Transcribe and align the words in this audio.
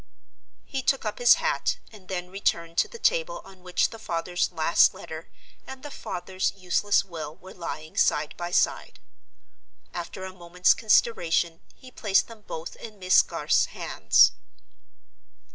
He 0.65 0.81
took 0.81 1.05
up 1.05 1.19
his 1.19 1.35
hat; 1.35 1.77
and 1.91 2.07
then 2.07 2.31
returned 2.31 2.79
to 2.79 2.87
the 2.87 2.97
table 2.97 3.39
on 3.45 3.61
which 3.61 3.91
the 3.91 3.99
father's 3.99 4.51
last 4.51 4.95
letter, 4.95 5.29
and 5.67 5.83
the 5.83 5.91
father's 5.91 6.51
useless 6.55 7.05
will, 7.05 7.35
were 7.35 7.53
lying 7.53 7.95
side 7.95 8.33
by 8.35 8.49
side. 8.49 8.99
After 9.93 10.23
a 10.25 10.33
moment's 10.33 10.73
consideration, 10.73 11.59
he 11.75 11.91
placed 11.91 12.25
them 12.27 12.41
both 12.41 12.75
in 12.77 12.97
Miss 12.97 13.21
Garth's 13.21 13.65
hands. 13.67 14.31